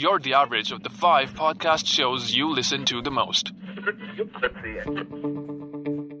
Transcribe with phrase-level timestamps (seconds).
[0.00, 3.52] you're the average of the five podcast shows you listen to the most.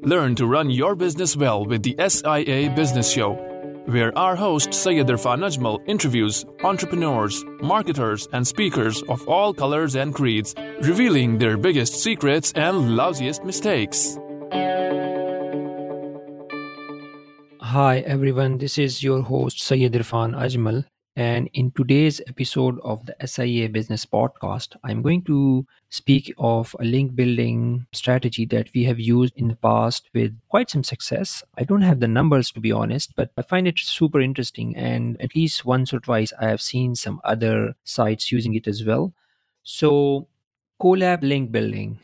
[0.02, 3.32] Learn to run your business well with the SIA Business Show,
[3.86, 10.14] where our host Syed Irfan Ajmal interviews entrepreneurs, marketers, and speakers of all colors and
[10.14, 14.18] creeds, revealing their biggest secrets and lousiest mistakes.
[17.62, 20.84] Hi everyone, this is your host Syed Irfan Ajmal.
[21.20, 26.84] And in today's episode of the SIA Business Podcast, I'm going to speak of a
[26.86, 31.44] link building strategy that we have used in the past with quite some success.
[31.58, 34.74] I don't have the numbers to be honest, but I find it super interesting.
[34.74, 38.82] And at least once or twice, I have seen some other sites using it as
[38.82, 39.12] well.
[39.62, 40.26] So,
[40.80, 41.98] Collab link building.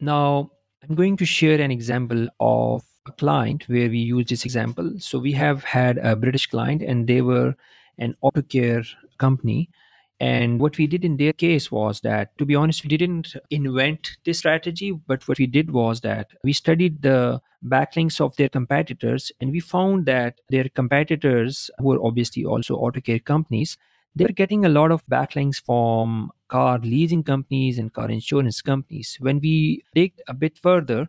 [0.00, 0.50] Now,
[0.82, 4.96] I'm going to share an example of a client where we use this example.
[4.98, 7.56] So, we have had a British client and they were
[8.00, 8.82] an auto care
[9.18, 9.70] company.
[10.18, 14.18] And what we did in their case was that, to be honest, we didn't invent
[14.24, 19.32] this strategy, but what we did was that we studied the backlinks of their competitors
[19.40, 23.78] and we found that their competitors, who are obviously also auto care companies,
[24.14, 29.16] they're getting a lot of backlinks from car leasing companies and car insurance companies.
[29.20, 31.08] When we dig a bit further,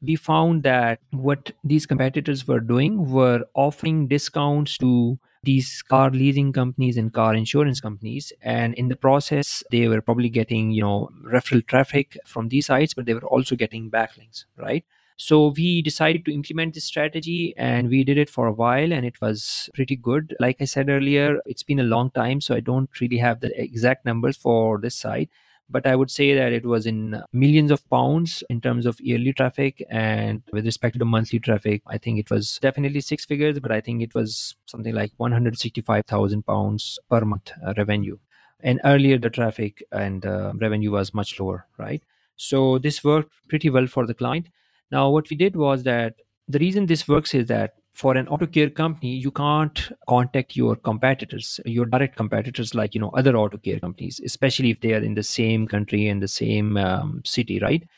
[0.00, 6.52] we found that what these competitors were doing were offering discounts to these car leasing
[6.52, 8.32] companies and car insurance companies.
[8.42, 12.94] And in the process they were probably getting you know referral traffic from these sites
[12.94, 14.84] but they were also getting backlinks right?
[15.16, 19.04] So we decided to implement this strategy and we did it for a while and
[19.04, 20.34] it was pretty good.
[20.40, 23.50] Like i said earlier it's been a long time so i don't really have the
[23.60, 25.30] exact numbers for this site
[25.70, 29.32] but I would say that it was in millions of pounds in terms of yearly
[29.32, 29.84] traffic.
[29.90, 33.72] And with respect to the monthly traffic, I think it was definitely six figures, but
[33.72, 38.18] I think it was something like 165,000 pounds per month uh, revenue.
[38.60, 42.02] And earlier, the traffic and uh, revenue was much lower, right?
[42.36, 44.48] So this worked pretty well for the client.
[44.90, 46.14] Now, what we did was that
[46.48, 50.76] the reason this works is that for an auto care company you can't contact your
[50.88, 55.02] competitors your direct competitors like you know other auto care companies especially if they are
[55.08, 57.88] in the same country and the same um, city right?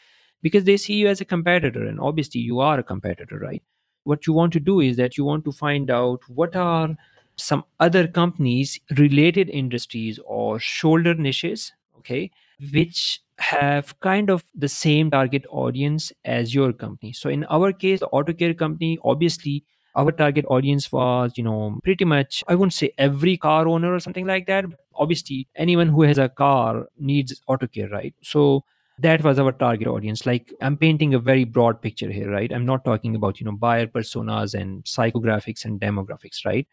[0.43, 3.63] Because they see you as a competitor and obviously you are a competitor right?
[4.05, 6.97] What you want to do is that you want to find out what are
[7.37, 12.31] some other companies related industries or shoulder niches okay
[12.73, 17.13] which have kind of the same target audience as your company.
[17.13, 19.65] So in our case the auto care company obviously
[19.95, 24.01] our target audience was you know pretty much i wouldn't say every car owner or
[24.01, 24.65] something like that
[24.95, 28.15] obviously anyone who has a car needs auto care right?
[28.23, 28.65] So
[28.99, 30.27] that was our target audience.
[30.27, 32.53] Like i'm painting a very broad picture here right?
[32.53, 36.67] I'm not talking about you know buyer personas and psychographics and demographics right?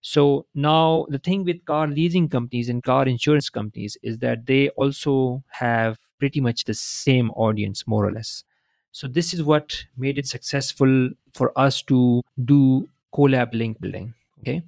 [0.00, 4.68] So now the thing with car leasing companies and car insurance companies is that they
[4.70, 8.44] also have pretty much the same audience more or less
[8.96, 14.14] so this is what made it successful for us to do collab link building.
[14.40, 14.62] Okay.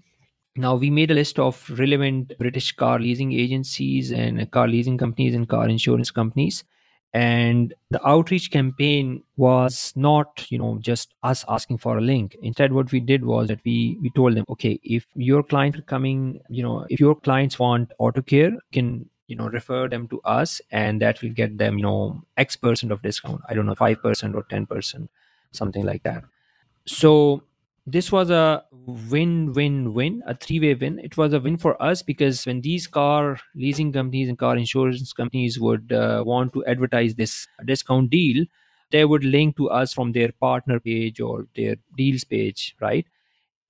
[0.55, 5.35] Now we made a list of relevant British car leasing agencies and car leasing companies
[5.35, 6.63] and car insurance companies.
[7.15, 12.37] And the outreach campaign was not, you know, just us asking for a link.
[12.43, 15.89] Instead, what we did was that we we told them, okay, if your clients are
[15.95, 20.21] coming, you know, if your clients want auto care, can you know refer them to
[20.23, 23.41] us and that will get them you know x percent of discount.
[23.49, 25.11] I don't know 5% or 10%
[25.53, 26.25] something like that.
[26.87, 27.43] So
[27.87, 30.99] this was a win win win a three way win.
[30.99, 35.13] It was a win for us because when these car leasing companies and car insurance
[35.13, 38.45] companies would uh, want to advertise this discount deal
[38.91, 43.07] they would link to us from their partner page or their deals page right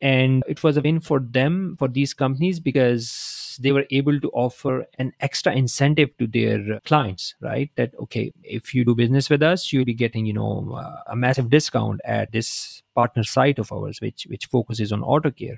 [0.01, 4.31] and it was a win for them for these companies because they were able to
[4.31, 7.71] offer an extra incentive to their clients right?
[7.77, 11.17] That okay if you do business with us you'll be getting you know uh, a
[11.17, 15.57] massive discount at this partner site of ours which which focuses on auto care.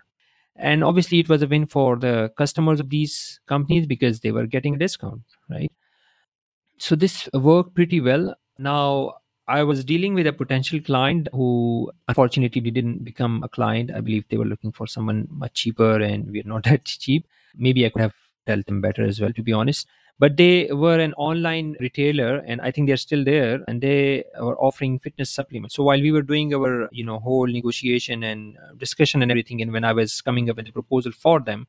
[0.56, 4.46] And obviously it was a win for the customers of these companies because they were
[4.46, 5.72] getting a discount right?
[6.78, 8.34] So this worked pretty well.
[8.58, 9.14] Now
[9.50, 13.90] I was dealing with a potential client who unfortunately didn't become a client.
[13.90, 17.26] I believe they were looking for someone much cheaper and we're not that cheap.
[17.56, 18.14] Maybe I could have
[18.46, 19.88] dealt them better as well, to be honest.
[20.20, 24.56] But they were an online retailer and I think they're still there and they were
[24.60, 25.74] offering fitness supplements.
[25.74, 29.60] So while we were doing our, you know, whole negotiation and uh, discussion and everything,
[29.62, 31.66] and when I was coming up with a proposal for them,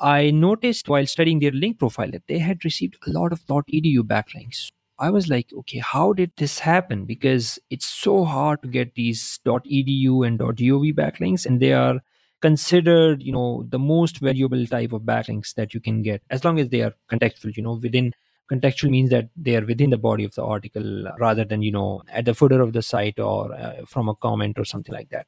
[0.00, 4.00] I noticed while studying their link profile that they had received a lot of .edu
[4.00, 4.72] backlinks.
[4.98, 7.04] I was like, okay, how did this happen?
[7.04, 12.00] Because it's so hard to get these .edu and .gov backlinks, and they are
[12.40, 16.58] considered you know the most valuable type of backlinks that you can get as long
[16.60, 18.12] as they are contextual you know within
[18.52, 22.02] contextual means that they are within the body of the article rather than you know
[22.12, 25.26] at the footer of the site or uh, from a comment or something like that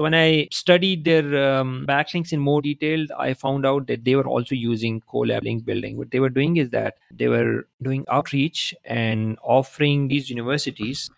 [0.00, 4.14] so when i studied their um, backlinks in more detail i found out that they
[4.16, 8.04] were also using collab link building what they were doing is that they were doing
[8.10, 11.10] outreach and offering these universities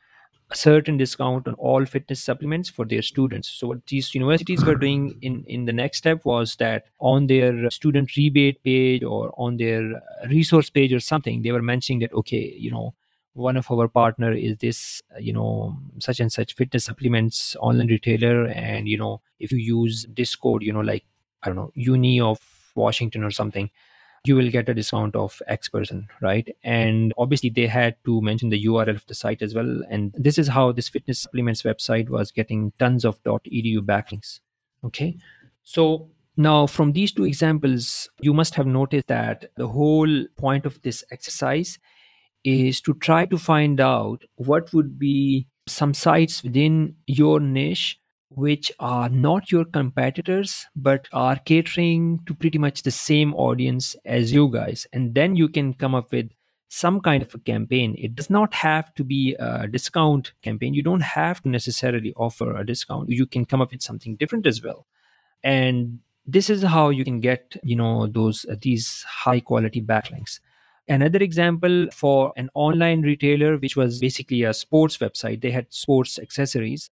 [0.51, 3.49] a certain discount on all fitness supplements for their students.
[3.49, 7.71] So what these universities were doing in in the next step was that on their
[7.71, 12.55] student rebate page or on their resource page or something, they were mentioning that okay,
[12.59, 12.95] you know,
[13.35, 17.89] one of our partner is this, uh, you know, such and such fitness supplements online
[17.89, 21.05] retailer, and you know, if you use this code, you know, like
[21.43, 22.41] I don't know, Uni of
[22.75, 23.71] Washington or something,
[24.25, 26.49] you will get a discount of X percent, right?
[26.63, 29.83] And obviously, they had to mention the URL of the site as well.
[29.89, 34.41] And this is how this fitness supplements website was getting tons of dot .edu backlinks.
[34.85, 35.17] Okay,
[35.63, 40.81] so now from these two examples, you must have noticed that the whole point of
[40.83, 41.79] this exercise
[42.45, 47.99] is to try to find out what would be some sites within your niche
[48.35, 54.33] which are not your competitors but are catering to pretty much the same audience as
[54.33, 54.87] you guys.
[54.93, 56.31] And then you can come up with
[56.69, 57.95] some kind of a campaign.
[57.99, 60.73] It does not have to be a discount campaign.
[60.73, 63.11] You don't have to necessarily offer a discount.
[63.11, 64.87] You can come up with something different as well.
[65.45, 70.41] And this is how you can get you know those uh, these high quality backlinks
[70.93, 75.41] another example for an online retailer which was basically a sports website.
[75.41, 76.91] They had sports accessories.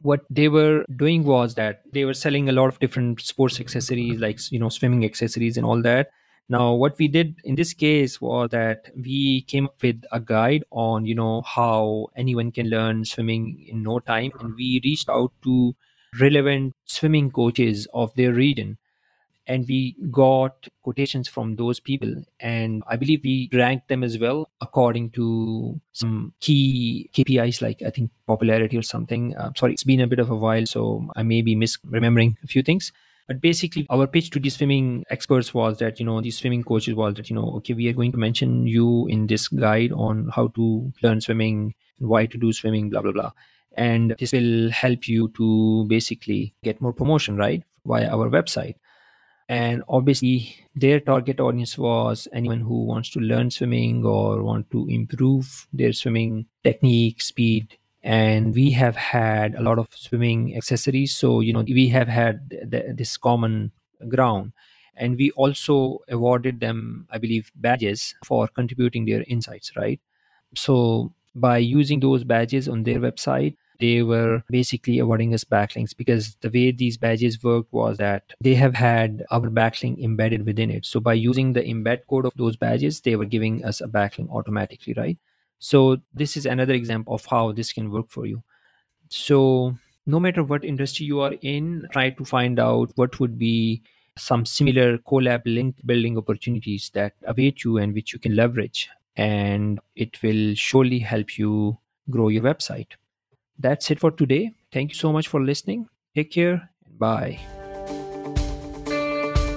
[0.00, 4.20] What they were doing was that they were selling a lot of different sports accessories
[4.20, 6.10] like you know swimming accessories and all that.
[6.48, 10.64] Now what we did in this case was that we came up with a guide
[10.70, 14.32] on you know how anyone can learn swimming in no time.
[14.40, 15.74] And we reached out to
[16.20, 18.78] relevant swimming coaches of their region
[19.48, 24.48] and we got quotations from those people and i believe we ranked them as well
[24.60, 29.34] according to some key kpis like i think popularity or something.
[29.36, 32.46] Uh, sorry it's been a bit of a while so i may be misremembering a
[32.46, 32.92] few things.
[33.26, 36.94] But basically our pitch to these swimming experts was that you know these swimming coaches
[36.94, 40.30] was that you know okay we are going to mention you in this guide on
[40.34, 43.32] how to learn swimming why to do swimming blah blah blah.
[43.76, 48.76] And this will help you to basically get more promotion right via our website
[49.48, 54.86] and obviously their target audience was anyone who wants to learn swimming or want to
[54.88, 57.78] improve their swimming technique speed.
[58.02, 61.16] And we have had a lot of swimming accessories.
[61.16, 63.72] So you know we have had th- this common
[64.08, 64.52] ground.
[65.00, 70.00] And we also awarded them i believe badges for contributing their insights right?
[70.54, 76.36] So by using those badges on their website they were basically awarding us backlinks because
[76.40, 80.84] the way these badges worked was that they have had our backlink embedded within it.
[80.84, 84.30] So by using the embed code of those badges, they were giving us a backlink
[84.30, 85.18] automatically, right?
[85.58, 88.42] So this is another example of how this can work for you.
[89.08, 89.76] So
[90.06, 93.82] no matter what industry you are in, try to find out what would be
[94.16, 98.88] some similar collab link building opportunities that await you and which you can leverage.
[99.16, 101.78] And it will surely help you
[102.10, 102.92] grow your website
[103.58, 104.52] that's it for today.
[104.72, 105.88] Thank you so much for listening.
[106.14, 106.70] Take care.
[106.86, 107.38] And bye.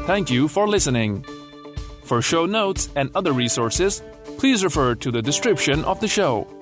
[0.06, 1.26] Thank you for listening.
[2.04, 4.04] For show notes and other resources,
[4.38, 6.61] please refer to the description of the show.